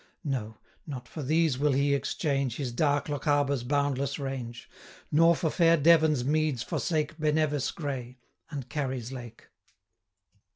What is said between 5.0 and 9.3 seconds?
Not for fair Devon's meads forsake 150 Bennevis grey, and Carry's